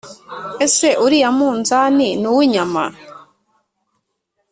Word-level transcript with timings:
ese 0.65 0.87
uriya 1.05 1.29
munzani 1.37 2.07
nuw'inyama?" 2.21 2.83